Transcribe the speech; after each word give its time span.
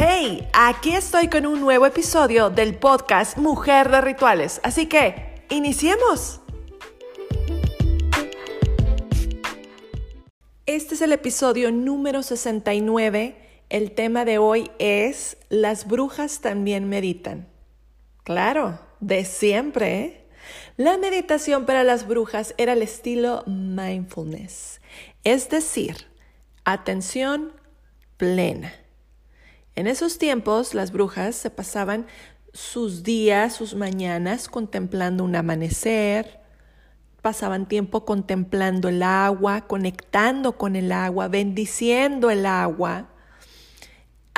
Hey, 0.00 0.46
aquí 0.52 0.94
estoy 0.94 1.26
con 1.26 1.44
un 1.44 1.60
nuevo 1.60 1.84
episodio 1.84 2.50
del 2.50 2.76
podcast 2.76 3.36
Mujer 3.36 3.90
de 3.90 4.00
Rituales. 4.00 4.60
Así 4.62 4.86
que, 4.86 5.42
iniciemos. 5.50 6.40
Este 10.66 10.94
es 10.94 11.02
el 11.02 11.10
episodio 11.10 11.72
número 11.72 12.22
69. 12.22 13.34
El 13.70 13.90
tema 13.90 14.24
de 14.24 14.38
hoy 14.38 14.70
es 14.78 15.36
Las 15.48 15.88
brujas 15.88 16.42
también 16.42 16.88
meditan. 16.88 17.48
Claro, 18.22 18.78
de 19.00 19.24
siempre. 19.24 19.98
¿eh? 19.98 20.26
La 20.76 20.96
meditación 20.96 21.66
para 21.66 21.82
las 21.82 22.06
brujas 22.06 22.54
era 22.56 22.74
el 22.74 22.82
estilo 22.82 23.42
mindfulness, 23.46 24.80
es 25.24 25.50
decir, 25.50 26.06
atención 26.64 27.52
plena. 28.16 28.72
En 29.78 29.86
esos 29.86 30.18
tiempos 30.18 30.74
las 30.74 30.90
brujas 30.90 31.36
se 31.36 31.50
pasaban 31.50 32.08
sus 32.52 33.04
días, 33.04 33.54
sus 33.54 33.76
mañanas 33.76 34.48
contemplando 34.48 35.22
un 35.22 35.36
amanecer, 35.36 36.40
pasaban 37.22 37.68
tiempo 37.68 38.04
contemplando 38.04 38.88
el 38.88 39.04
agua, 39.04 39.68
conectando 39.68 40.58
con 40.58 40.74
el 40.74 40.90
agua, 40.90 41.28
bendiciendo 41.28 42.28
el 42.32 42.44
agua. 42.44 43.06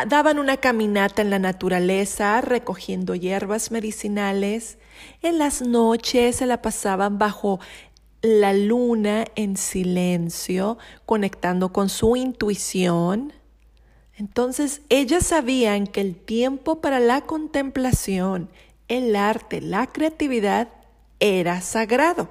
Daban 0.07 0.39
una 0.39 0.59
caminata 0.59 1.23
en 1.23 1.31
la 1.31 1.39
naturaleza, 1.39 2.43
recogiendo 2.43 3.15
hierbas 3.15 3.71
medicinales. 3.71 4.77
En 5.23 5.39
las 5.39 5.63
noches 5.63 6.37
se 6.37 6.45
la 6.45 6.61
pasaban 6.61 7.19
bajo 7.19 7.61
la 8.21 8.53
luna 8.53 9.25
en 9.37 9.57
silencio, 9.57 10.77
conectando 11.07 11.73
con 11.73 11.89
su 11.89 12.15
intuición. 12.17 13.40
Entonces 14.21 14.83
ellas 14.91 15.25
sabían 15.29 15.87
que 15.87 16.03
el 16.03 16.15
tiempo 16.15 16.83
para 16.83 17.01
la 17.01 17.23
contemplación, 17.23 18.51
el 18.87 19.17
arte, 19.17 19.63
la 19.63 19.87
creatividad 19.87 20.69
era 21.21 21.63
sagrado 21.63 22.29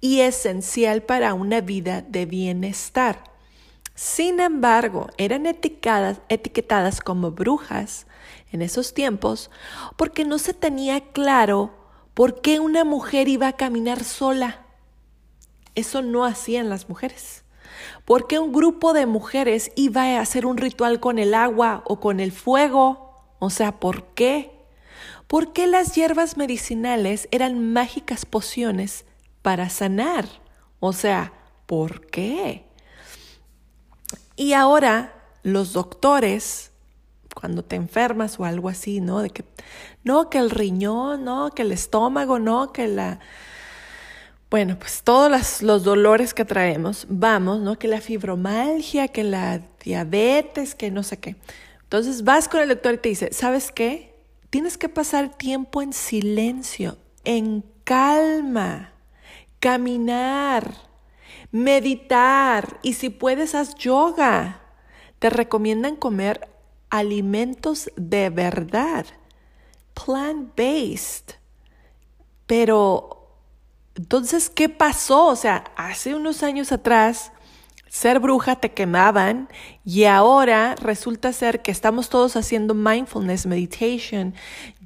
y 0.00 0.20
esencial 0.20 1.02
para 1.02 1.34
una 1.34 1.60
vida 1.60 2.00
de 2.00 2.24
bienestar. 2.24 3.24
Sin 3.94 4.40
embargo, 4.40 5.08
eran 5.18 5.44
etiquetadas, 5.44 7.02
como 7.02 7.32
brujas 7.32 8.06
en 8.50 8.62
esos 8.62 8.94
tiempos 8.94 9.50
porque 9.98 10.24
no 10.24 10.38
se 10.38 10.54
tenía 10.54 11.12
claro 11.12 11.74
por 12.14 12.40
qué 12.40 12.58
una 12.58 12.84
mujer 12.84 13.28
iba 13.28 13.48
a 13.48 13.56
caminar 13.58 14.02
sola. 14.02 14.64
Eso 15.74 16.00
no 16.00 16.24
hacían 16.24 16.70
las 16.70 16.88
mujeres. 16.88 17.44
¿Por 18.04 18.26
qué 18.26 18.38
un 18.38 18.52
grupo 18.52 18.92
de 18.92 19.06
mujeres 19.06 19.72
iba 19.76 20.02
a 20.02 20.20
hacer 20.20 20.46
un 20.46 20.56
ritual 20.56 21.00
con 21.00 21.18
el 21.18 21.34
agua 21.34 21.82
o 21.84 22.00
con 22.00 22.20
el 22.20 22.32
fuego? 22.32 23.14
O 23.38 23.50
sea, 23.50 23.80
¿por 23.80 24.04
qué? 24.14 24.58
¿Por 25.26 25.52
qué 25.52 25.66
las 25.66 25.94
hierbas 25.94 26.36
medicinales 26.36 27.28
eran 27.30 27.72
mágicas 27.72 28.24
pociones 28.24 29.04
para 29.42 29.68
sanar? 29.68 30.26
O 30.80 30.92
sea, 30.92 31.32
¿por 31.66 32.06
qué? 32.06 32.64
Y 34.36 34.54
ahora 34.54 35.14
los 35.42 35.72
doctores, 35.72 36.70
cuando 37.34 37.62
te 37.62 37.76
enfermas 37.76 38.38
o 38.40 38.44
algo 38.44 38.68
así, 38.68 39.00
¿no? 39.00 39.20
De 39.20 39.30
que, 39.30 39.44
no, 40.04 40.30
que 40.30 40.38
el 40.38 40.50
riñón, 40.50 41.24
no, 41.24 41.50
que 41.50 41.62
el 41.62 41.72
estómago, 41.72 42.38
no, 42.38 42.72
que 42.72 42.88
la 42.88 43.20
bueno, 44.50 44.78
pues 44.78 45.02
todos 45.02 45.62
los 45.62 45.84
dolores 45.84 46.32
que 46.32 46.46
traemos, 46.46 47.06
vamos, 47.10 47.60
¿no? 47.60 47.78
Que 47.78 47.86
la 47.86 48.00
fibromalgia, 48.00 49.08
que 49.08 49.22
la 49.22 49.60
diabetes, 49.84 50.74
que 50.74 50.90
no 50.90 51.02
sé 51.02 51.18
qué. 51.18 51.36
Entonces 51.82 52.24
vas 52.24 52.48
con 52.48 52.60
el 52.60 52.68
doctor 52.68 52.94
y 52.94 52.98
te 52.98 53.08
dice, 53.10 53.32
¿sabes 53.32 53.70
qué? 53.72 54.14
Tienes 54.48 54.78
que 54.78 54.88
pasar 54.88 55.36
tiempo 55.36 55.82
en 55.82 55.92
silencio, 55.92 56.96
en 57.24 57.62
calma, 57.84 58.92
caminar, 59.60 60.72
meditar 61.50 62.78
y 62.82 62.94
si 62.94 63.10
puedes 63.10 63.54
haz 63.54 63.74
yoga. 63.74 64.62
Te 65.18 65.28
recomiendan 65.28 65.96
comer 65.96 66.48
alimentos 66.88 67.90
de 67.96 68.30
verdad, 68.30 69.04
plant-based. 69.92 71.34
Pero 72.46 73.17
entonces, 73.98 74.48
¿qué 74.48 74.68
pasó? 74.68 75.26
O 75.26 75.34
sea, 75.34 75.64
hace 75.76 76.14
unos 76.14 76.44
años 76.44 76.70
atrás, 76.70 77.32
ser 77.88 78.20
bruja 78.20 78.54
te 78.54 78.70
quemaban 78.70 79.48
y 79.84 80.04
ahora 80.04 80.76
resulta 80.76 81.32
ser 81.32 81.62
que 81.62 81.72
estamos 81.72 82.08
todos 82.08 82.36
haciendo 82.36 82.74
mindfulness, 82.74 83.46
meditation, 83.46 84.34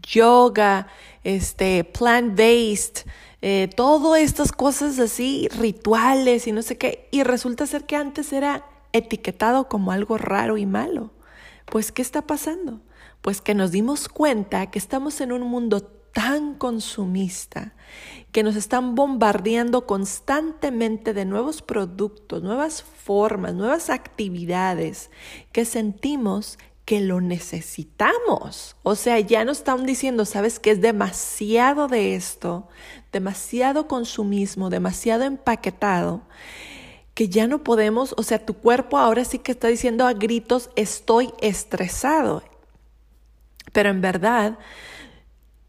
yoga, 0.03 0.87
este, 1.25 1.85
plant-based, 1.85 3.07
eh, 3.43 3.69
todas 3.77 4.23
estas 4.23 4.51
cosas 4.51 4.99
así, 4.99 5.47
rituales 5.59 6.47
y 6.47 6.53
no 6.53 6.63
sé 6.63 6.79
qué. 6.79 7.09
Y 7.11 7.23
resulta 7.23 7.67
ser 7.67 7.85
que 7.85 7.97
antes 7.97 8.33
era 8.33 8.65
etiquetado 8.95 9.69
como 9.69 9.93
algo 9.93 10.17
raro 10.17 10.57
y 10.57 10.65
malo. 10.65 11.11
Pues, 11.67 11.93
¿qué 11.93 12.01
está 12.01 12.23
pasando? 12.23 12.81
Pues 13.21 13.43
que 13.43 13.55
nos 13.55 13.73
dimos 13.73 14.09
cuenta 14.09 14.71
que 14.71 14.79
estamos 14.79 15.21
en 15.21 15.33
un 15.33 15.43
mundo 15.43 16.02
tan 16.13 16.55
consumista 16.55 17.73
que 18.33 18.43
nos 18.43 18.57
están 18.57 18.95
bombardeando 18.95 19.87
constantemente 19.87 21.13
de 21.13 21.25
nuevos 21.25 21.63
productos, 21.63 22.43
nuevas 22.43 22.83
formas, 22.83 23.55
nuevas 23.55 23.91
actividades 23.91 25.11
que 25.53 25.65
sentimos 25.65 26.59
que 26.85 27.01
lo 27.01 27.21
necesitamos. 27.21 28.77
O 28.83 28.95
sea, 28.95 29.21
ya 29.21 29.45
nos 29.45 29.59
están 29.59 29.87
diciendo, 29.87 30.25
sabes 30.25 30.59
que 30.59 30.73
es 30.73 30.81
demasiado 30.81 31.89
de 31.89 32.15
esto, 32.15 32.69
demasiado 33.13 33.87
consumismo, 33.87 34.71
demasiado 34.71 35.25
empaquetado, 35.25 36.23
que 37.15 37.29
ya 37.29 37.47
no 37.47 37.63
podemos, 37.63 38.15
o 38.17 38.23
sea, 38.23 38.45
tu 38.45 38.55
cuerpo 38.55 38.99
ahora 38.99 39.25
sí 39.25 39.39
que 39.39 39.53
está 39.53 39.69
diciendo 39.69 40.07
a 40.07 40.15
gritos, 40.15 40.71
estoy 40.77 41.33
estresado. 41.41 42.43
Pero 43.73 43.91
en 43.91 44.01
verdad, 44.01 44.59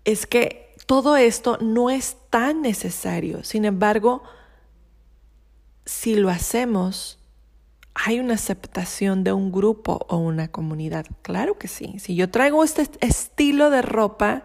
es 0.05 0.25
que 0.25 0.75
todo 0.85 1.15
esto 1.17 1.57
no 1.61 1.89
es 1.89 2.17
tan 2.29 2.61
necesario. 2.61 3.43
Sin 3.43 3.65
embargo, 3.65 4.23
si 5.85 6.15
lo 6.15 6.29
hacemos, 6.29 7.19
hay 7.93 8.19
una 8.19 8.35
aceptación 8.35 9.23
de 9.23 9.33
un 9.33 9.51
grupo 9.51 10.05
o 10.09 10.17
una 10.17 10.49
comunidad. 10.49 11.05
Claro 11.21 11.57
que 11.57 11.67
sí. 11.67 11.99
Si 11.99 12.15
yo 12.15 12.29
traigo 12.29 12.63
este 12.63 12.89
estilo 13.01 13.69
de 13.69 13.81
ropa, 13.81 14.43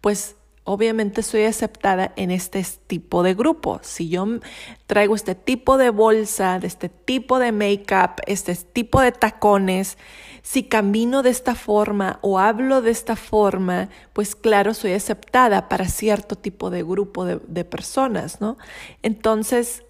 pues 0.00 0.36
obviamente 0.68 1.22
soy 1.22 1.44
aceptada 1.44 2.12
en 2.16 2.30
este 2.30 2.64
tipo 2.86 3.22
de 3.22 3.34
grupo. 3.34 3.80
Si 3.82 4.10
yo 4.10 4.26
traigo 4.86 5.14
este 5.14 5.34
tipo 5.34 5.78
de 5.78 5.88
bolsa, 5.88 6.58
de 6.58 6.66
este 6.66 6.90
tipo 6.90 7.38
de 7.38 7.52
make-up, 7.52 8.20
este 8.26 8.54
tipo 8.54 9.00
de 9.00 9.12
tacones, 9.12 9.96
si 10.42 10.64
camino 10.64 11.22
de 11.22 11.30
esta 11.30 11.54
forma 11.54 12.18
o 12.20 12.38
hablo 12.38 12.82
de 12.82 12.90
esta 12.90 13.16
forma, 13.16 13.88
pues 14.12 14.36
claro, 14.36 14.74
soy 14.74 14.92
aceptada 14.92 15.70
para 15.70 15.88
cierto 15.88 16.36
tipo 16.36 16.68
de 16.68 16.82
grupo 16.82 17.24
de, 17.24 17.40
de 17.48 17.64
personas, 17.64 18.42
¿no? 18.42 18.58
Entonces, 19.02 19.84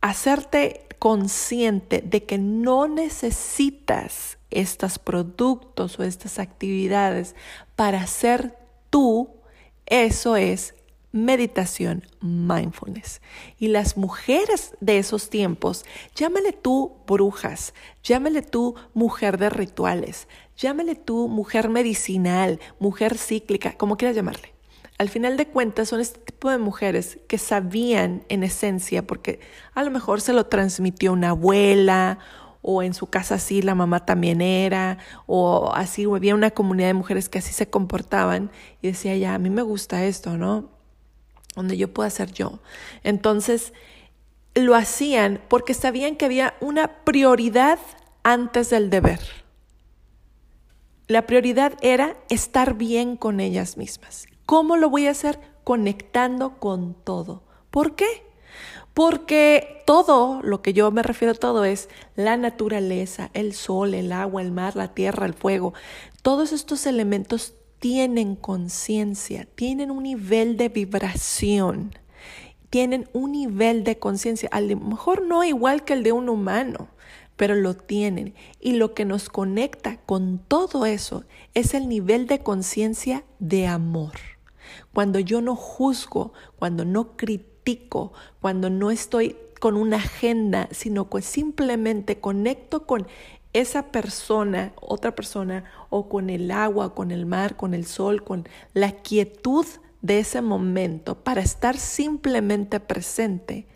hacerte 0.00 0.86
consciente 0.98 2.02
de 2.04 2.24
que 2.24 2.38
no 2.38 2.88
necesitas 2.88 4.38
estos 4.50 4.98
productos 4.98 6.00
o 6.00 6.02
estas 6.02 6.40
actividades 6.40 7.36
para 7.76 8.04
ser 8.08 8.58
tú 8.90 9.37
eso 9.88 10.36
es 10.36 10.74
meditación 11.12 12.04
mindfulness. 12.20 13.20
Y 13.58 13.68
las 13.68 13.96
mujeres 13.96 14.74
de 14.80 14.98
esos 14.98 15.30
tiempos, 15.30 15.84
llámale 16.14 16.52
tú 16.52 16.96
brujas, 17.06 17.74
llámale 18.02 18.42
tú 18.42 18.74
mujer 18.94 19.38
de 19.38 19.50
rituales, 19.50 20.28
llámale 20.56 20.94
tú 20.94 21.28
mujer 21.28 21.68
medicinal, 21.68 22.60
mujer 22.78 23.16
cíclica, 23.16 23.72
como 23.72 23.96
quieras 23.96 24.16
llamarle. 24.16 24.54
Al 24.98 25.08
final 25.08 25.36
de 25.36 25.46
cuentas 25.46 25.88
son 25.88 26.00
este 26.00 26.18
tipo 26.18 26.50
de 26.50 26.58
mujeres 26.58 27.20
que 27.28 27.38
sabían 27.38 28.24
en 28.28 28.42
esencia, 28.42 29.06
porque 29.06 29.38
a 29.74 29.84
lo 29.84 29.92
mejor 29.92 30.20
se 30.20 30.32
lo 30.32 30.46
transmitió 30.46 31.12
una 31.12 31.30
abuela 31.30 32.18
o 32.70 32.82
en 32.82 32.92
su 32.92 33.06
casa 33.06 33.36
así 33.36 33.62
la 33.62 33.74
mamá 33.74 34.04
también 34.04 34.42
era, 34.42 34.98
o 35.24 35.72
así 35.74 36.04
había 36.04 36.34
una 36.34 36.50
comunidad 36.50 36.88
de 36.88 36.94
mujeres 36.94 37.30
que 37.30 37.38
así 37.38 37.54
se 37.54 37.70
comportaban 37.70 38.50
y 38.82 38.88
decía, 38.88 39.16
ya, 39.16 39.32
a 39.32 39.38
mí 39.38 39.48
me 39.48 39.62
gusta 39.62 40.04
esto, 40.04 40.36
¿no? 40.36 40.68
Donde 41.56 41.78
yo 41.78 41.94
pueda 41.94 42.10
ser 42.10 42.30
yo. 42.30 42.58
Entonces, 43.04 43.72
lo 44.54 44.74
hacían 44.74 45.40
porque 45.48 45.72
sabían 45.72 46.16
que 46.16 46.26
había 46.26 46.56
una 46.60 47.04
prioridad 47.04 47.78
antes 48.22 48.68
del 48.68 48.90
deber. 48.90 49.20
La 51.06 51.26
prioridad 51.26 51.72
era 51.80 52.18
estar 52.28 52.74
bien 52.74 53.16
con 53.16 53.40
ellas 53.40 53.78
mismas. 53.78 54.26
¿Cómo 54.44 54.76
lo 54.76 54.90
voy 54.90 55.06
a 55.06 55.12
hacer? 55.12 55.40
Conectando 55.64 56.58
con 56.58 56.92
todo. 57.02 57.44
¿Por 57.70 57.96
qué? 57.96 58.28
Porque 58.98 59.84
todo, 59.86 60.40
lo 60.42 60.60
que 60.60 60.72
yo 60.72 60.90
me 60.90 61.04
refiero 61.04 61.30
a 61.30 61.36
todo 61.36 61.64
es 61.64 61.88
la 62.16 62.36
naturaleza, 62.36 63.30
el 63.32 63.52
sol, 63.52 63.94
el 63.94 64.10
agua, 64.10 64.42
el 64.42 64.50
mar, 64.50 64.74
la 64.74 64.92
tierra, 64.92 65.24
el 65.24 65.34
fuego. 65.34 65.72
Todos 66.22 66.52
estos 66.52 66.84
elementos 66.84 67.54
tienen 67.78 68.34
conciencia, 68.34 69.46
tienen 69.54 69.92
un 69.92 70.02
nivel 70.02 70.56
de 70.56 70.68
vibración, 70.68 71.94
tienen 72.70 73.08
un 73.12 73.30
nivel 73.30 73.84
de 73.84 74.00
conciencia, 74.00 74.48
a 74.50 74.60
lo 74.60 74.76
mejor 74.76 75.24
no 75.24 75.44
igual 75.44 75.84
que 75.84 75.92
el 75.92 76.02
de 76.02 76.10
un 76.10 76.28
humano, 76.28 76.88
pero 77.36 77.54
lo 77.54 77.74
tienen. 77.74 78.34
Y 78.58 78.72
lo 78.72 78.94
que 78.94 79.04
nos 79.04 79.28
conecta 79.28 79.98
con 80.06 80.40
todo 80.40 80.86
eso 80.86 81.22
es 81.54 81.72
el 81.74 81.88
nivel 81.88 82.26
de 82.26 82.40
conciencia 82.40 83.22
de 83.38 83.68
amor. 83.68 84.14
Cuando 84.92 85.20
yo 85.20 85.40
no 85.40 85.54
juzgo, 85.54 86.32
cuando 86.58 86.84
no 86.84 87.16
critico, 87.16 87.57
cuando 88.40 88.70
no 88.70 88.90
estoy 88.90 89.36
con 89.60 89.76
una 89.76 89.96
agenda, 89.96 90.68
sino 90.70 91.10
que 91.10 91.22
simplemente 91.22 92.20
conecto 92.20 92.86
con 92.86 93.06
esa 93.52 93.86
persona, 93.86 94.72
otra 94.80 95.14
persona, 95.14 95.64
o 95.90 96.08
con 96.08 96.30
el 96.30 96.50
agua, 96.50 96.94
con 96.94 97.10
el 97.10 97.26
mar, 97.26 97.56
con 97.56 97.74
el 97.74 97.86
sol, 97.86 98.22
con 98.22 98.48
la 98.74 98.92
quietud 98.92 99.66
de 100.02 100.20
ese 100.20 100.42
momento, 100.42 101.16
para 101.16 101.40
estar 101.40 101.76
simplemente 101.76 102.78
presente, 102.78 103.66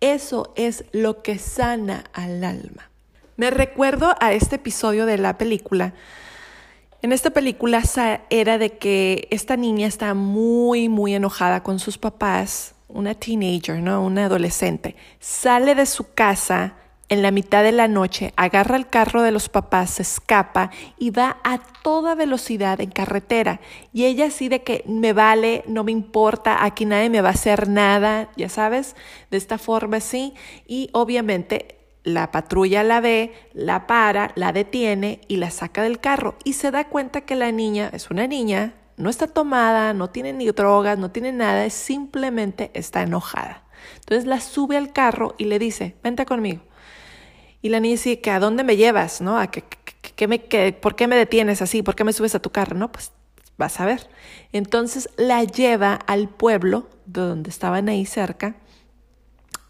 eso 0.00 0.52
es 0.56 0.84
lo 0.92 1.22
que 1.22 1.38
sana 1.38 2.04
al 2.12 2.44
alma. 2.44 2.90
Me 3.36 3.50
recuerdo 3.50 4.14
a 4.20 4.32
este 4.32 4.56
episodio 4.56 5.06
de 5.06 5.18
la 5.18 5.36
película. 5.38 5.94
En 7.02 7.12
esta 7.12 7.30
película 7.30 7.82
era 8.30 8.58
de 8.58 8.78
que 8.78 9.28
esta 9.30 9.56
niña 9.56 9.86
está 9.86 10.14
muy, 10.14 10.88
muy 10.88 11.14
enojada 11.14 11.62
con 11.62 11.78
sus 11.78 11.98
papás, 11.98 12.75
una 12.88 13.14
teenager, 13.14 13.80
¿no? 13.80 14.04
Una 14.04 14.26
adolescente. 14.26 14.96
Sale 15.20 15.74
de 15.74 15.86
su 15.86 16.12
casa 16.14 16.74
en 17.08 17.22
la 17.22 17.30
mitad 17.30 17.62
de 17.62 17.72
la 17.72 17.86
noche, 17.86 18.32
agarra 18.36 18.76
el 18.76 18.88
carro 18.88 19.22
de 19.22 19.30
los 19.30 19.48
papás, 19.48 19.90
se 19.90 20.02
escapa 20.02 20.70
y 20.98 21.10
va 21.10 21.38
a 21.44 21.58
toda 21.58 22.14
velocidad 22.14 22.80
en 22.80 22.90
carretera. 22.90 23.60
Y 23.92 24.06
ella 24.06 24.26
así 24.26 24.48
de 24.48 24.62
que 24.62 24.82
me 24.86 25.12
vale, 25.12 25.62
no 25.68 25.84
me 25.84 25.92
importa, 25.92 26.64
aquí 26.64 26.84
nadie 26.84 27.10
me 27.10 27.20
va 27.20 27.28
a 27.28 27.32
hacer 27.32 27.68
nada, 27.68 28.30
ya 28.36 28.48
sabes, 28.48 28.96
de 29.30 29.36
esta 29.36 29.58
forma 29.58 29.98
así. 29.98 30.34
Y 30.66 30.90
obviamente 30.92 31.76
la 32.02 32.30
patrulla 32.30 32.82
la 32.82 33.00
ve, 33.00 33.32
la 33.52 33.86
para, 33.86 34.32
la 34.34 34.52
detiene 34.52 35.20
y 35.28 35.36
la 35.36 35.50
saca 35.50 35.82
del 35.82 36.00
carro. 36.00 36.36
Y 36.44 36.54
se 36.54 36.70
da 36.70 36.88
cuenta 36.88 37.20
que 37.20 37.36
la 37.36 37.52
niña 37.52 37.90
es 37.92 38.10
una 38.10 38.26
niña, 38.26 38.74
no 38.96 39.10
está 39.10 39.26
tomada, 39.26 39.92
no 39.92 40.10
tiene 40.10 40.32
ni 40.32 40.46
drogas, 40.50 40.98
no 40.98 41.10
tiene 41.10 41.32
nada, 41.32 41.68
simplemente 41.70 42.70
está 42.74 43.02
enojada. 43.02 43.62
Entonces 44.00 44.26
la 44.26 44.40
sube 44.40 44.76
al 44.76 44.92
carro 44.92 45.34
y 45.38 45.44
le 45.44 45.58
dice, 45.58 45.96
vente 46.02 46.26
conmigo. 46.26 46.62
Y 47.62 47.68
la 47.68 47.80
niña 47.80 47.92
dice, 47.92 48.20
¿a 48.30 48.38
dónde 48.38 48.64
me 48.64 48.76
llevas? 48.76 49.20
¿No? 49.20 49.38
¿A 49.38 49.48
qué, 49.48 50.28
me, 50.28 50.38
¿Por 50.72 50.94
qué 50.94 51.06
me 51.06 51.16
detienes 51.16 51.62
así? 51.62 51.82
¿Por 51.82 51.94
qué 51.94 52.04
me 52.04 52.12
subes 52.12 52.34
a 52.34 52.40
tu 52.40 52.50
carro? 52.50 52.76
No, 52.76 52.92
pues 52.92 53.12
vas 53.58 53.80
a 53.80 53.86
ver. 53.86 54.08
Entonces 54.52 55.08
la 55.16 55.42
lleva 55.44 55.94
al 55.94 56.28
pueblo 56.28 56.88
de 57.06 57.20
donde 57.22 57.50
estaban 57.50 57.88
ahí 57.88 58.06
cerca 58.06 58.56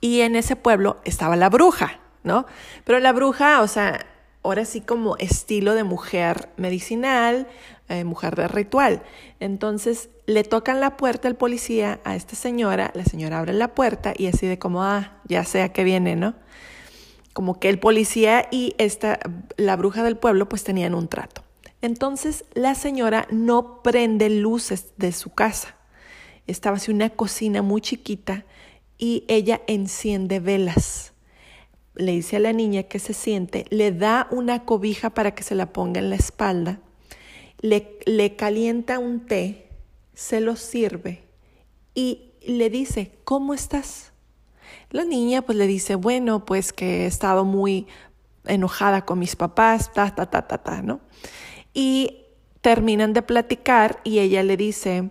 y 0.00 0.20
en 0.20 0.37
ese 0.37 0.56
pueblo 0.56 1.00
estaba 1.05 1.37
la 1.37 1.49
bruja, 1.49 2.00
¿no? 2.23 2.46
Pero 2.84 3.00
la 3.00 3.12
bruja, 3.12 3.62
o 3.62 3.69
sea, 3.69 4.06
ahora 4.47 4.65
sí 4.65 4.81
como 4.81 5.17
estilo 5.19 5.75
de 5.75 5.85
mujer 5.85 6.49
medicinal, 6.57 7.47
eh, 7.89 8.05
mujer 8.05 8.37
de 8.37 8.49
ritual. 8.49 9.03
Entonces 9.41 10.09
le 10.27 10.45
tocan 10.45 10.81
la 10.81 10.97
puerta 10.97 11.29
al 11.29 11.37
policía 11.37 12.01
a 12.05 12.17
esta 12.17 12.35
señora, 12.37 12.91
la 12.95 13.05
señora 13.05 13.39
abre 13.39 13.53
la 13.53 13.75
puerta 13.75 14.13
y 14.17 14.27
así 14.27 14.47
de 14.47 14.59
como, 14.59 14.83
ah, 14.83 15.19
ya 15.29 15.45
sé 15.45 15.63
a 15.63 15.73
qué 15.73 15.85
viene, 15.85 16.17
¿no? 16.17 16.35
como 17.37 17.61
que 17.61 17.69
el 17.69 17.79
policía 17.79 18.49
y 18.51 18.75
esta, 18.79 19.21
la 19.59 19.77
bruja 19.77 20.03
del 20.03 20.17
pueblo 20.17 20.49
pues 20.49 20.65
tenían 20.65 20.95
un 20.95 21.07
trato. 21.07 21.43
Entonces 21.83 22.47
la 22.55 22.75
señora 22.75 23.29
no 23.31 23.83
prende 23.83 24.31
luces 24.31 24.95
de 24.97 25.13
su 25.13 25.29
casa. 25.35 25.77
Estaba 26.47 26.79
así 26.79 26.91
una 26.91 27.11
cocina 27.11 27.61
muy 27.61 27.83
chiquita 27.83 28.47
y 28.97 29.25
ella 29.29 29.61
enciende 29.67 30.41
velas. 30.41 31.13
Le 31.97 32.13
dice 32.13 32.37
a 32.37 32.41
la 32.41 32.53
niña 32.53 32.85
que 32.85 32.99
se 32.99 33.15
siente, 33.15 33.65
le 33.71 33.93
da 33.93 34.29
una 34.31 34.65
cobija 34.65 35.11
para 35.11 35.35
que 35.35 35.43
se 35.43 35.55
la 35.55 35.73
ponga 35.73 36.01
en 36.01 36.11
la 36.11 36.17
espalda, 36.17 36.81
le, 37.61 37.99
le 38.05 38.37
calienta 38.37 38.99
un 38.99 39.27
té, 39.27 39.69
se 40.15 40.41
lo 40.41 40.57
sirve 40.57 41.25
y 41.95 42.33
le 42.47 42.71
dice, 42.71 43.13
¿cómo 43.25 43.55
estás? 43.55 44.13
La 44.91 45.05
niña 45.05 45.43
pues 45.43 45.59
le 45.59 45.67
dice, 45.67 45.95
bueno, 45.95 46.45
pues 46.45 46.73
que 46.73 47.05
he 47.05 47.07
estado 47.07 47.45
muy 47.45 47.87
enojada 48.45 49.05
con 49.05 49.19
mis 49.19 49.37
papás, 49.37 49.93
ta, 49.93 50.15
ta, 50.15 50.27
ta, 50.27 50.47
ta, 50.47 50.59
ta, 50.59 50.83
¿no? 50.83 51.01
Y 51.75 52.19
terminan 52.61 53.13
de 53.13 53.23
platicar 53.23 54.01
y 54.05 54.19
ella 54.19 54.43
le 54.43 54.57
dice 54.57 55.11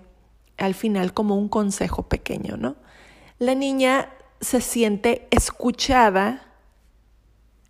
al 0.57 0.73
final 0.73 1.13
como 1.13 1.35
un 1.35 1.49
consejo 1.49 2.03
pequeño, 2.03 2.57
¿no? 2.57 2.75
La 3.39 3.55
niña 3.55 4.09
se 4.39 4.61
siente 4.61 5.27
escuchada, 5.31 6.44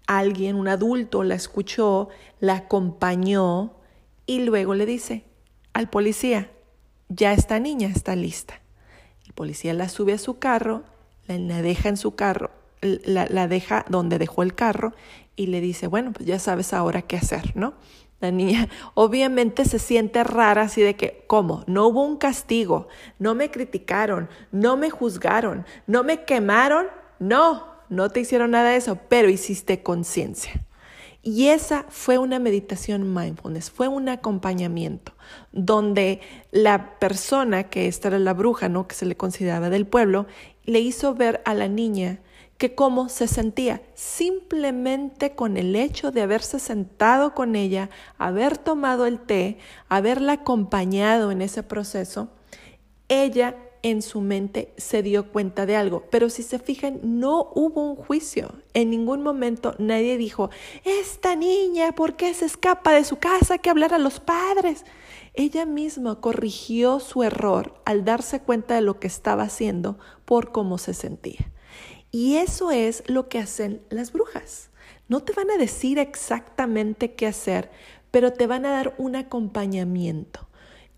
alguien, 0.07 0.55
un 0.55 0.67
adulto 0.67 1.23
la 1.23 1.35
escuchó, 1.35 2.09
la 2.39 2.55
acompañó 2.55 3.73
y 4.25 4.39
luego 4.39 4.75
le 4.75 4.85
dice 4.85 5.25
al 5.73 5.89
policía, 5.89 6.51
ya 7.09 7.33
esta 7.33 7.59
niña 7.59 7.89
está 7.89 8.15
lista. 8.15 8.61
El 9.25 9.33
policía 9.33 9.73
la 9.73 9.89
sube 9.89 10.13
a 10.13 10.17
su 10.17 10.39
carro 10.39 10.83
la, 11.27 11.61
deja 11.61 11.89
en 11.89 11.97
su 11.97 12.15
carro, 12.15 12.51
la, 12.81 13.27
la, 13.29 13.47
deja 13.47 13.85
donde 13.89 14.19
dejó 14.19 14.43
el 14.43 14.53
carro 14.53 14.93
y 15.35 15.47
le 15.47 15.61
dice, 15.61 15.87
bueno, 15.87 16.13
pues 16.13 16.25
ya 16.25 16.39
sabes 16.39 16.73
ahora 16.73 17.01
qué 17.01 17.17
hacer, 17.17 17.55
¿no? 17.55 17.73
La 18.21 18.31
niña 18.31 18.69
obviamente 18.93 19.65
se 19.65 19.79
siente 19.79 20.23
rara 20.23 20.63
así 20.63 20.81
de 20.81 20.95
que, 20.95 21.25
¿cómo? 21.27 21.63
No 21.67 21.87
hubo 21.87 22.03
un 22.03 22.17
castigo, 22.17 22.87
no 23.19 23.35
me 23.35 23.51
criticaron, 23.51 24.29
no 24.51 24.77
me 24.77 24.89
juzgaron, 24.89 25.65
no 25.87 26.03
me 26.03 26.23
quemaron, 26.23 26.87
no, 27.19 27.74
no 27.89 28.09
te 28.09 28.19
hicieron 28.19 28.51
nada 28.51 28.71
de 28.71 28.77
eso, 28.77 28.99
pero 29.09 29.29
hiciste 29.29 29.83
conciencia. 29.83 30.65
Y 31.21 31.47
esa 31.47 31.85
fue 31.89 32.19
una 32.19 32.37
meditación 32.37 33.11
mindfulness, 33.13 33.71
fue 33.71 33.87
un 33.87 34.09
acompañamiento 34.09 35.13
donde 35.51 36.21
la 36.51 36.99
persona, 36.99 37.63
que 37.63 37.87
esta 37.87 38.09
era 38.09 38.19
la 38.19 38.33
bruja, 38.33 38.69
¿no? 38.69 38.87
que 38.87 38.93
se 38.93 39.07
le 39.07 39.17
consideraba 39.17 39.71
del 39.71 39.87
pueblo, 39.87 40.27
le 40.65 40.81
hizo 40.81 41.15
ver 41.15 41.41
a 41.45 41.55
la 41.55 41.67
niña 41.67 42.19
que 42.57 42.75
cómo 42.75 43.09
se 43.09 43.27
sentía 43.27 43.81
simplemente 43.95 45.33
con 45.33 45.57
el 45.57 45.75
hecho 45.75 46.11
de 46.11 46.21
haberse 46.21 46.59
sentado 46.59 47.33
con 47.33 47.55
ella, 47.55 47.89
haber 48.17 48.57
tomado 48.57 49.07
el 49.07 49.19
té, 49.19 49.57
haberla 49.89 50.33
acompañado 50.33 51.31
en 51.31 51.41
ese 51.41 51.63
proceso, 51.63 52.29
ella 53.09 53.55
en 53.85 54.01
su 54.01 54.19
mente 54.19 54.73
se 54.77 55.03
dio 55.03 55.31
cuenta 55.31 55.67
de 55.67 55.75
algo. 55.75 56.05
Pero 56.09 56.31
si 56.31 56.41
se 56.41 56.57
fijan, 56.57 56.99
no 57.03 57.51
hubo 57.53 57.87
un 57.87 57.95
juicio. 57.95 58.51
En 58.73 58.89
ningún 58.89 59.21
momento 59.21 59.75
nadie 59.77 60.17
dijo, 60.17 60.49
esta 60.83 61.35
niña, 61.35 61.91
¿por 61.91 62.15
qué 62.15 62.33
se 62.33 62.45
escapa 62.45 62.93
de 62.93 63.03
su 63.03 63.17
casa? 63.17 63.59
Que 63.59 63.69
hablar 63.69 63.93
a 63.93 63.99
los 63.99 64.19
padres. 64.19 64.85
Ella 65.35 65.67
misma 65.67 66.19
corrigió 66.19 66.99
su 66.99 67.21
error 67.21 67.79
al 67.85 68.03
darse 68.03 68.39
cuenta 68.39 68.73
de 68.73 68.81
lo 68.81 68.99
que 68.99 69.05
estaba 69.05 69.43
haciendo 69.43 69.99
por 70.25 70.51
cómo 70.51 70.79
se 70.79 70.95
sentía. 70.95 71.51
Y 72.09 72.37
eso 72.37 72.71
es 72.71 73.03
lo 73.05 73.29
que 73.29 73.37
hacen 73.37 73.83
las 73.91 74.11
brujas. 74.11 74.71
No 75.07 75.21
te 75.21 75.33
van 75.33 75.51
a 75.51 75.57
decir 75.57 75.99
exactamente 75.99 77.13
qué 77.13 77.27
hacer, 77.27 77.69
pero 78.09 78.33
te 78.33 78.47
van 78.47 78.65
a 78.65 78.71
dar 78.71 78.95
un 78.97 79.15
acompañamiento 79.15 80.44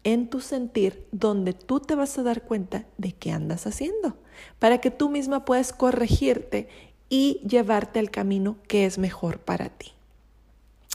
en 0.08 0.30
tu 0.30 0.40
sentir 0.40 1.06
donde 1.12 1.52
tú 1.52 1.82
te 1.82 1.94
vas 1.94 2.18
a 2.18 2.24
dar 2.24 2.44
cuenta 2.44 2.86
de 2.98 3.12
qué 3.12 3.34
andas 3.34 3.68
haciendo, 3.68 4.16
para 4.58 4.78
que 4.78 4.90
tú 4.90 5.10
misma 5.10 5.44
puedas 5.44 5.74
corregirte 5.74 6.70
y 7.10 7.42
llevarte 7.46 8.00
al 8.00 8.10
camino 8.10 8.56
que 8.70 8.86
es 8.86 8.98
mejor 8.98 9.40
para 9.40 9.68
ti. 9.68 9.92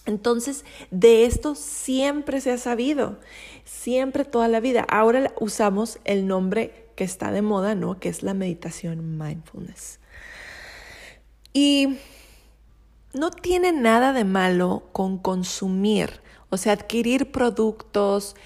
Entonces, 0.06 0.64
de 0.90 1.26
esto 1.26 1.54
siempre 1.54 2.40
se 2.40 2.52
ha 2.52 2.56
sabido, 2.56 3.18
siempre 3.66 4.24
toda 4.24 4.48
la 4.48 4.60
vida. 4.60 4.86
Ahora 4.88 5.34
usamos 5.38 5.98
el 6.04 6.26
nombre 6.26 6.86
que 6.96 7.04
está 7.04 7.32
de 7.32 7.42
moda, 7.42 7.74
¿no? 7.74 8.00
Que 8.00 8.08
es 8.08 8.22
la 8.22 8.32
meditación 8.32 9.18
mindfulness. 9.18 10.00
Y 11.52 11.98
no 13.12 13.30
tiene 13.30 13.72
nada 13.72 14.14
de 14.14 14.24
malo 14.24 14.84
con 14.92 15.18
consumir 15.18 16.21
o 16.52 16.58
sea, 16.58 16.74
adquirir 16.74 17.32
productos, 17.32 18.36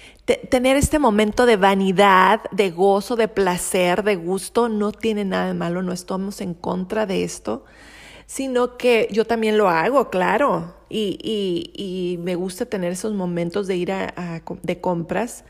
tener 0.49 0.77
este 0.77 0.97
momento 0.97 1.45
de 1.45 1.57
vanidad, 1.57 2.39
de 2.53 2.71
gozo, 2.71 3.17
de 3.17 3.27
placer, 3.27 4.01
de 4.05 4.15
gusto, 4.15 4.69
no 4.69 4.93
tiene 4.93 5.25
nada 5.25 5.47
de 5.47 5.53
malo, 5.53 5.81
no 5.81 5.91
estamos 5.91 6.39
en 6.39 6.53
contra 6.53 7.05
de 7.05 7.25
esto, 7.25 7.65
sino 8.25 8.77
que 8.77 9.09
yo 9.11 9.25
también 9.25 9.57
lo 9.57 9.67
hago, 9.67 10.09
claro, 10.09 10.77
y, 10.87 11.19
y, 11.21 11.73
y 11.75 12.17
me 12.19 12.35
gusta 12.35 12.65
tener 12.65 12.93
esos 12.93 13.13
momentos 13.13 13.67
de 13.67 13.75
ir 13.75 13.91
a, 13.91 14.41
de 14.63 14.79
compras, 14.79 15.43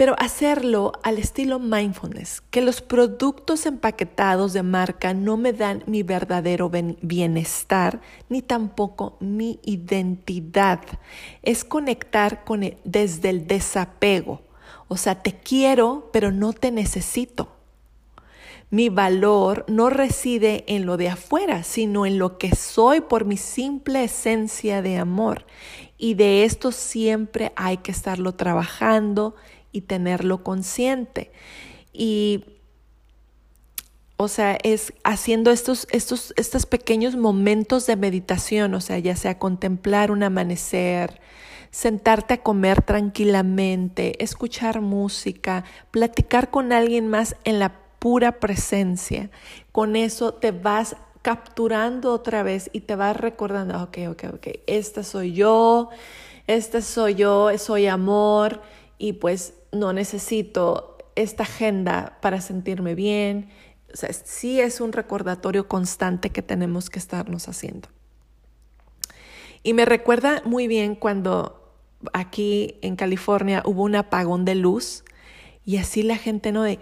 pero 0.00 0.16
hacerlo 0.18 0.92
al 1.02 1.18
estilo 1.18 1.58
mindfulness, 1.58 2.40
que 2.48 2.62
los 2.62 2.80
productos 2.80 3.66
empaquetados 3.66 4.54
de 4.54 4.62
marca 4.62 5.12
no 5.12 5.36
me 5.36 5.52
dan 5.52 5.84
mi 5.84 6.02
verdadero 6.02 6.70
bienestar 6.70 8.00
ni 8.30 8.40
tampoco 8.40 9.18
mi 9.20 9.60
identidad. 9.62 10.80
Es 11.42 11.64
conectar 11.64 12.44
con 12.44 12.62
desde 12.82 13.28
el 13.28 13.46
desapego. 13.46 14.40
O 14.88 14.96
sea, 14.96 15.22
te 15.22 15.34
quiero, 15.34 16.08
pero 16.14 16.32
no 16.32 16.54
te 16.54 16.70
necesito. 16.70 17.52
Mi 18.70 18.88
valor 18.88 19.66
no 19.68 19.90
reside 19.90 20.64
en 20.66 20.86
lo 20.86 20.96
de 20.96 21.10
afuera, 21.10 21.62
sino 21.62 22.06
en 22.06 22.18
lo 22.18 22.38
que 22.38 22.56
soy 22.56 23.02
por 23.02 23.26
mi 23.26 23.36
simple 23.36 24.04
esencia 24.04 24.80
de 24.80 24.96
amor. 24.96 25.44
Y 25.98 26.14
de 26.14 26.44
esto 26.44 26.72
siempre 26.72 27.52
hay 27.54 27.76
que 27.76 27.90
estarlo 27.90 28.32
trabajando 28.32 29.34
y 29.72 29.82
tenerlo 29.82 30.42
consciente. 30.42 31.30
Y, 31.92 32.44
o 34.16 34.28
sea, 34.28 34.58
es 34.62 34.92
haciendo 35.04 35.50
estos, 35.50 35.86
estos, 35.90 36.32
estos 36.36 36.66
pequeños 36.66 37.16
momentos 37.16 37.86
de 37.86 37.96
meditación, 37.96 38.74
o 38.74 38.80
sea, 38.80 38.98
ya 38.98 39.16
sea 39.16 39.38
contemplar 39.38 40.10
un 40.10 40.22
amanecer, 40.22 41.20
sentarte 41.70 42.34
a 42.34 42.42
comer 42.42 42.82
tranquilamente, 42.82 44.22
escuchar 44.22 44.80
música, 44.80 45.64
platicar 45.90 46.50
con 46.50 46.72
alguien 46.72 47.08
más 47.08 47.36
en 47.44 47.58
la 47.58 47.80
pura 47.98 48.40
presencia. 48.40 49.30
Con 49.72 49.94
eso 49.96 50.34
te 50.34 50.50
vas 50.50 50.96
capturando 51.22 52.12
otra 52.12 52.42
vez 52.42 52.70
y 52.72 52.80
te 52.80 52.96
vas 52.96 53.16
recordando, 53.16 53.82
ok, 53.82 53.98
ok, 54.10 54.24
ok, 54.34 54.46
esta 54.66 55.02
soy 55.02 55.32
yo, 55.32 55.90
esta 56.46 56.80
soy 56.80 57.14
yo, 57.14 57.56
soy 57.58 57.86
amor 57.86 58.62
y 58.98 59.12
pues 59.12 59.54
no 59.72 59.92
necesito 59.92 60.98
esta 61.14 61.44
agenda 61.44 62.18
para 62.20 62.40
sentirme 62.40 62.94
bien. 62.94 63.50
O 63.92 63.96
sea, 63.96 64.12
sí 64.12 64.60
es 64.60 64.80
un 64.80 64.92
recordatorio 64.92 65.68
constante 65.68 66.30
que 66.30 66.42
tenemos 66.42 66.90
que 66.90 66.98
estarnos 66.98 67.48
haciendo. 67.48 67.88
Y 69.62 69.74
me 69.74 69.84
recuerda 69.84 70.42
muy 70.44 70.66
bien 70.68 70.94
cuando 70.94 71.74
aquí 72.12 72.78
en 72.82 72.96
California 72.96 73.62
hubo 73.66 73.82
un 73.82 73.96
apagón 73.96 74.44
de 74.44 74.54
luz 74.54 75.04
y 75.64 75.76
así 75.76 76.02
la 76.02 76.16
gente 76.16 76.50
no 76.52 76.62
de, 76.62 76.78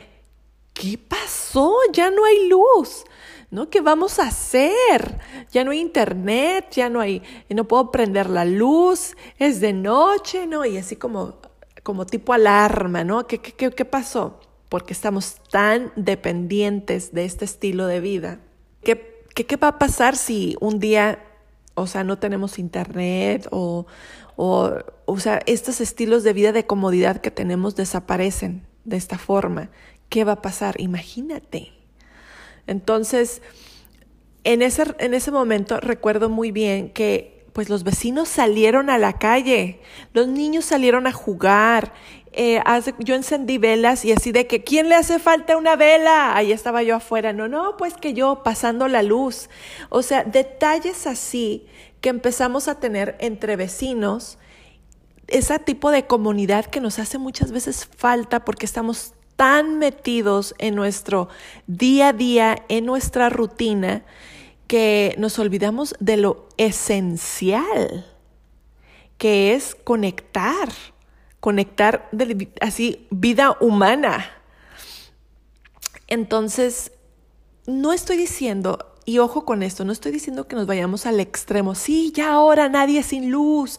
¿qué 0.75 0.97
pasó? 0.97 1.75
Ya 1.93 2.11
no 2.11 2.25
hay 2.25 2.49
luz. 2.49 3.05
¿No? 3.51 3.71
¿Qué 3.71 3.81
vamos 3.81 4.19
a 4.19 4.27
hacer? 4.27 5.19
Ya 5.51 5.65
no 5.65 5.71
hay 5.71 5.79
internet, 5.81 6.67
ya 6.71 6.91
no 6.91 7.01
hay, 7.01 7.23
no 7.49 7.67
puedo 7.67 7.91
prender 7.91 8.29
la 8.29 8.45
luz, 8.45 9.17
es 9.39 9.61
de 9.61 9.73
noche, 9.73 10.47
¿no? 10.47 10.67
Y 10.67 10.77
así 10.77 10.97
como 10.97 11.39
como 11.89 12.05
tipo 12.05 12.35
alarma, 12.35 13.03
¿no? 13.03 13.27
¿Qué, 13.27 13.39
qué, 13.39 13.71
qué 13.71 13.85
pasó? 13.87 14.41
Porque 14.69 14.93
estamos 14.93 15.37
tan 15.51 15.91
dependientes 15.97 17.15
de 17.15 17.25
este 17.25 17.47
estilo 17.47 17.87
de 17.87 18.01
vida. 18.01 18.41
¿Qué, 18.83 19.25
qué, 19.35 19.47
qué 19.47 19.57
va 19.57 19.69
a 19.69 19.79
pasar 19.79 20.15
si 20.15 20.55
un 20.61 20.81
día, 20.81 21.25
o 21.73 21.87
sea, 21.87 22.05
no 22.05 22.19
tenemos 22.19 22.59
internet 22.59 23.49
o, 23.53 23.87
o, 24.37 24.75
o 25.07 25.19
sea, 25.19 25.41
estos 25.47 25.81
estilos 25.81 26.25
de 26.25 26.35
vida 26.35 26.53
de 26.53 26.67
comodidad 26.67 27.23
que 27.23 27.31
tenemos 27.31 27.75
desaparecen 27.75 28.67
de 28.85 28.99
esta 28.99 29.17
forma? 29.17 29.71
¿Qué 30.11 30.25
va 30.25 30.33
a 30.33 30.43
pasar? 30.43 30.79
Imagínate. 30.83 31.73
Entonces, 32.67 33.41
en 34.45 34.61
ese, 34.61 34.95
en 34.99 35.15
ese 35.15 35.31
momento 35.31 35.81
recuerdo 35.81 36.29
muy 36.29 36.53
bien 36.53 36.91
que 36.91 37.38
pues 37.59 37.71
los 37.71 37.83
vecinos 37.83 38.29
salieron 38.29 38.89
a 38.89 38.99
la 38.99 39.15
calle, 39.15 39.81
los 40.13 40.29
niños 40.29 40.65
salieron 40.65 41.09
a 41.09 41.13
jugar. 41.13 41.93
Eh, 42.31 42.63
yo 43.01 43.17
encendí 43.17 43.59
velas 43.59 44.05
y 44.05 44.13
así 44.13 44.31
de 44.31 44.47
que, 44.47 44.63
¿quién 44.63 44.89
le 44.89 44.95
hace 44.95 45.19
falta 45.19 45.57
una 45.57 45.75
vela? 45.75 46.37
Ahí 46.37 46.53
estaba 46.53 46.85
yo 46.85 46.95
afuera. 46.95 47.33
No, 47.33 47.49
no, 47.49 47.77
pues 47.77 47.95
que 47.95 48.15
yo 48.15 48.45
pasando 48.45 48.87
la 48.87 49.03
luz. 49.03 49.51
O 49.89 50.03
sea, 50.03 50.23
detalles 50.23 51.09
así 51.09 51.67
que 52.01 52.11
empezamos 52.11 52.69
a 52.69 52.79
tener 52.79 53.17
entre 53.19 53.57
vecinos, 53.57 54.39
ese 55.27 55.59
tipo 55.59 55.91
de 55.91 56.07
comunidad 56.07 56.65
que 56.65 56.81
nos 56.81 57.01
hace 57.01 57.19
muchas 57.19 57.51
veces 57.51 57.89
falta 57.97 58.45
porque 58.45 58.67
estamos 58.67 59.15
tan 59.35 59.81
metidos 59.81 60.55
en 60.59 60.77
nuestro 60.77 61.29
día 61.67 62.11
a 62.11 62.13
día, 62.13 62.65
en 62.69 62.87
nuestra 62.87 63.31
rutina, 63.31 64.05
que 64.69 65.15
nos 65.19 65.39
olvidamos 65.39 65.97
de 65.99 66.19
lo 66.19 66.47
esencial, 66.59 68.07
que 69.17 69.55
es 69.55 69.75
conectar, 69.75 70.69
conectar 71.41 72.09
así 72.61 73.09
vida 73.11 73.57
humana. 73.61 74.31
Entonces, 76.07 76.93
no 77.67 77.93
estoy 77.93 78.19
diciendo, 78.19 78.95
y 79.07 79.19
ojo 79.19 79.47
con 79.47 79.63
esto, 79.63 79.87
no 79.87 79.93
estoy 79.93 80.13
diciendo 80.13 80.47
que 80.47 80.55
nos 80.55 80.67
vayamos 80.67 81.07
al 81.07 81.19
extremo, 81.19 81.75
sí, 81.75 82.13
ya 82.15 82.33
ahora 82.33 82.69
nadie 82.69 83.03
sin 83.03 83.31
luz. 83.31 83.79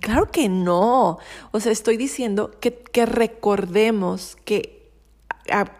Claro 0.00 0.30
que 0.30 0.48
no. 0.48 1.18
O 1.52 1.60
sea, 1.60 1.70
estoy 1.70 1.98
diciendo 1.98 2.50
que 2.60 3.06
recordemos 3.06 4.36
que 4.44 4.79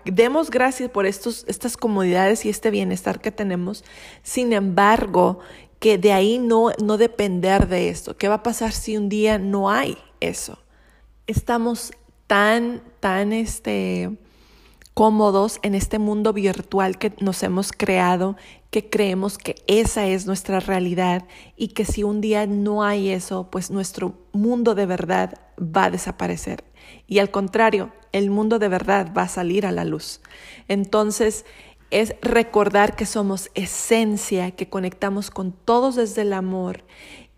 demos 0.04 0.50
gracias 0.50 0.90
por 0.90 1.06
estos, 1.06 1.44
estas 1.48 1.76
comodidades 1.76 2.44
y 2.44 2.48
este 2.48 2.70
bienestar 2.70 3.20
que 3.20 3.32
tenemos. 3.32 3.84
Sin 4.22 4.52
embargo, 4.52 5.40
que 5.80 5.98
de 5.98 6.12
ahí 6.12 6.38
no, 6.38 6.70
no 6.82 6.98
depender 6.98 7.66
de 7.66 7.88
esto. 7.88 8.16
¿Qué 8.16 8.28
va 8.28 8.36
a 8.36 8.42
pasar 8.42 8.72
si 8.72 8.96
un 8.96 9.08
día 9.08 9.38
no 9.38 9.70
hay 9.70 9.96
eso? 10.20 10.58
Estamos 11.26 11.92
tan, 12.26 12.82
tan 13.00 13.32
este, 13.32 14.10
cómodos 14.94 15.58
en 15.62 15.74
este 15.74 15.98
mundo 15.98 16.34
virtual 16.34 16.98
que 16.98 17.14
nos 17.20 17.42
hemos 17.42 17.72
creado, 17.72 18.36
que 18.70 18.90
creemos 18.90 19.38
que 19.38 19.56
esa 19.66 20.06
es 20.06 20.26
nuestra 20.26 20.60
realidad 20.60 21.26
y 21.56 21.68
que 21.68 21.86
si 21.86 22.02
un 22.02 22.20
día 22.20 22.46
no 22.46 22.82
hay 22.84 23.08
eso, 23.08 23.50
pues 23.50 23.70
nuestro 23.70 24.14
mundo 24.32 24.74
de 24.74 24.86
verdad 24.86 25.40
va 25.58 25.84
a 25.84 25.90
desaparecer. 25.90 26.62
Y 27.06 27.18
al 27.18 27.30
contrario, 27.30 27.92
el 28.12 28.30
mundo 28.30 28.58
de 28.58 28.68
verdad 28.68 29.12
va 29.16 29.22
a 29.22 29.28
salir 29.28 29.66
a 29.66 29.72
la 29.72 29.84
luz. 29.84 30.20
Entonces, 30.68 31.44
es 31.90 32.14
recordar 32.22 32.94
que 32.96 33.06
somos 33.06 33.50
esencia, 33.54 34.52
que 34.52 34.68
conectamos 34.68 35.30
con 35.30 35.52
todos 35.52 35.96
desde 35.96 36.22
el 36.22 36.32
amor 36.32 36.84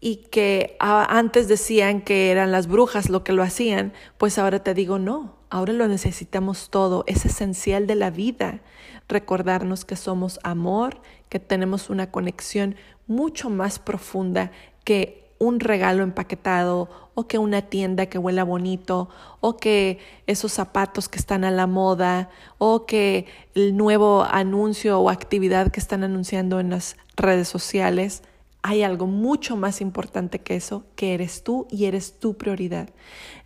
y 0.01 0.17
que 0.17 0.77
antes 0.81 1.49
decían 1.49 2.01
que 2.01 2.31
eran 2.31 2.53
las 2.53 2.67
brujas 2.67 3.09
lo 3.09 3.25
que 3.25 3.33
lo 3.33 3.43
hacían, 3.43 3.93
pues 4.19 4.39
ahora 4.39 4.63
te 4.63 4.75
digo 4.75 4.99
no, 4.99 5.37
ahora 5.49 5.73
lo 5.73 5.89
necesitamos 5.89 6.71
todo, 6.71 7.05
es 7.07 7.25
esencial 7.25 7.87
de 7.87 7.95
la 7.95 8.11
vida 8.11 8.63
recordarnos 9.09 9.85
que 9.85 9.97
somos 9.97 10.41
amor, 10.43 11.01
que 11.29 11.39
tenemos 11.39 11.89
una 11.89 12.11
conexión 12.11 12.77
mucho 13.07 13.49
más 13.49 13.79
profunda 13.79 14.51
que 14.85 15.22
un 15.43 15.59
regalo 15.59 16.05
empaquetado 16.05 16.89
o 17.15 17.27
que 17.27 17.37
una 17.37 17.63
tienda 17.63 18.07
que 18.07 18.17
huela 18.17 18.45
bonito 18.45 19.09
o 19.41 19.57
que 19.57 19.99
esos 20.29 20.53
zapatos 20.53 21.09
que 21.09 21.19
están 21.19 21.43
a 21.43 21.51
la 21.51 21.67
moda 21.67 22.31
o 22.59 22.87
que 22.87 23.27
el 23.57 23.77
nuevo 23.77 24.23
anuncio 24.23 25.01
o 25.01 25.11
actividad 25.11 25.73
que 25.73 25.81
están 25.81 26.05
anunciando 26.05 26.61
en 26.61 26.71
las 26.71 26.97
redes 27.17 27.49
sociales. 27.49 28.23
Hay 28.63 28.85
algo 28.85 29.09
mucho 29.09 29.57
más 29.57 29.81
importante 29.81 30.39
que 30.39 30.55
eso, 30.55 30.85
que 30.95 31.13
eres 31.15 31.43
tú 31.43 31.67
y 31.73 31.87
eres 31.87 32.21
tu 32.21 32.37
prioridad. 32.37 32.91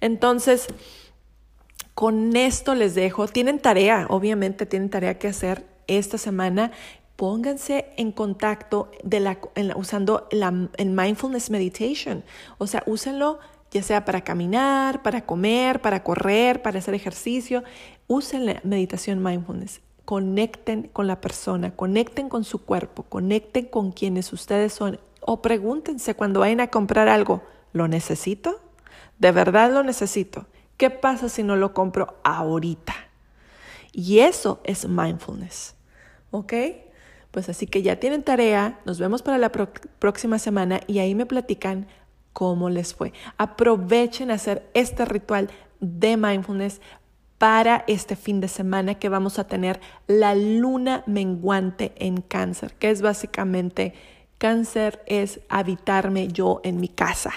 Entonces, 0.03 0.67
con 1.95 2.37
esto 2.37 2.75
les 2.75 2.95
dejo. 2.95 3.27
Tienen 3.27 3.59
tarea, 3.59 4.05
obviamente 4.11 4.67
tienen 4.67 4.91
tarea 4.91 5.19
que 5.19 5.29
hacer 5.29 5.65
esta 5.87 6.19
semana 6.19 6.73
pónganse 7.17 7.87
en 7.97 8.13
contacto 8.13 8.91
de 9.03 9.21
la, 9.21 9.39
usando 9.75 10.29
la, 10.31 10.69
el 10.77 10.91
mindfulness 10.91 11.51
meditation. 11.51 12.25
O 12.59 12.67
sea, 12.67 12.83
úsenlo 12.87 13.39
ya 13.71 13.83
sea 13.83 14.05
para 14.05 14.23
caminar, 14.23 15.03
para 15.03 15.27
comer, 15.27 15.81
para 15.81 16.03
correr, 16.03 16.63
para 16.63 16.79
hacer 16.79 16.95
ejercicio. 16.95 17.65
Usen 18.07 18.47
la 18.47 18.61
meditación 18.65 19.23
mindfulness. 19.23 19.81
Conecten 20.05 20.85
con 20.93 21.07
la 21.09 21.21
persona, 21.21 21.75
conecten 21.75 22.29
con 22.29 22.45
su 22.45 22.65
cuerpo, 22.65 23.03
conecten 23.03 23.67
con 23.67 23.91
quienes 23.91 24.33
ustedes 24.33 24.73
son. 24.73 25.01
O 25.21 25.43
pregúntense 25.43 26.15
cuando 26.15 26.41
vayan 26.41 26.61
a 26.61 26.69
comprar 26.69 27.09
algo, 27.09 27.43
¿lo 27.73 27.89
necesito? 27.89 28.61
¿De 29.19 29.33
verdad 29.33 29.73
lo 29.73 29.83
necesito? 29.83 30.47
¿Qué 30.77 30.91
pasa 30.91 31.29
si 31.29 31.43
no 31.43 31.57
lo 31.57 31.75
compro 31.75 32.19
ahorita? 32.23 32.95
Y 33.93 34.21
eso 34.21 34.61
es 34.63 34.87
mindfulness. 34.87 35.75
¿Ok? 36.31 36.53
Pues 37.37 37.51
así 37.51 37.67
que 37.67 37.83
ya 37.83 38.01
tienen 38.01 38.23
tarea, 38.23 38.81
nos 38.87 38.99
vemos 38.99 39.21
para 39.21 39.37
la 39.37 39.53
próxima 39.53 40.39
semana 40.39 40.81
y 40.87 41.01
ahí 41.01 41.15
me 41.15 41.27
platican 41.27 41.87
cómo 42.33 42.71
les 42.71 42.95
fue. 42.95 43.13
Aprovechen 43.37 44.31
hacer 44.31 44.71
este 44.73 45.05
ritual 45.05 45.51
de 45.79 46.17
mindfulness 46.17 46.81
para 47.37 47.85
este 47.89 48.17
fin 48.17 48.41
de 48.41 48.49
semana 48.49 48.95
que 48.95 49.11
vamos 49.11 49.39
a 49.39 49.47
tener 49.47 49.83
la 50.07 50.35
luna 50.35 51.03
menguante 51.07 51.93
en 51.97 52.23
cáncer, 52.23 52.73
que 52.73 52.89
es 52.89 53.03
básicamente 53.03 53.93
cáncer 54.39 55.03
es 55.05 55.41
habitarme 55.51 56.29
yo 56.29 56.63
en 56.65 56.81
mi 56.81 56.89
casa. 56.89 57.35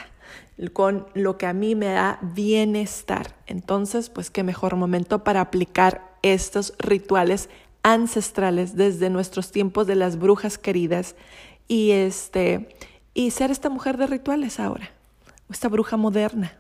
con 0.72 1.08
lo 1.14 1.38
que 1.38 1.46
a 1.46 1.52
mí 1.52 1.76
me 1.76 1.88
da 1.88 2.20
bienestar. 2.22 3.36
Entonces, 3.48 4.10
pues 4.10 4.32
qué 4.32 4.44
mejor 4.44 4.78
momento 4.78 5.26
para 5.26 5.42
aplicar 5.42 6.10
estos 6.22 6.74
rituales 6.80 7.50
ancestrales 7.84 8.76
desde 8.76 9.10
nuestros 9.10 9.52
tiempos 9.52 9.88
de 9.88 9.96
las 9.96 10.18
brujas 10.18 10.58
queridas 10.58 11.16
y 11.68 11.92
este 11.92 12.76
y 13.14 13.32
ser 13.32 13.52
esta 13.52 13.70
mujer 13.70 13.98
de 13.98 14.08
rituales 14.08 14.60
ahora, 14.60 14.92
esta 15.50 15.68
bruja 15.68 15.98
moderna. 15.98 16.58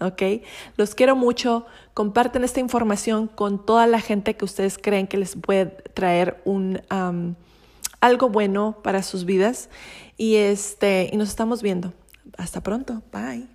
¿ok? 0.00 0.22
Los 0.76 0.94
quiero 0.94 1.14
mucho. 1.14 1.66
Comparten 1.94 2.42
esta 2.42 2.60
información 2.60 3.28
con 3.28 3.64
toda 3.64 3.86
la 3.86 4.00
gente 4.00 4.34
que 4.34 4.44
ustedes 4.44 4.78
creen 4.78 5.06
que 5.06 5.18
les 5.18 5.36
puede 5.36 5.66
traer 5.66 6.40
un 6.44 6.80
algo 8.00 8.28
bueno 8.30 8.78
para 8.82 9.02
sus 9.02 9.24
vidas. 9.24 9.68
Y 10.16 10.36
este, 10.36 11.10
y 11.12 11.16
nos 11.16 11.28
estamos 11.28 11.62
viendo. 11.62 11.92
Hasta 12.36 12.62
pronto. 12.62 13.02
Bye. 13.12 13.48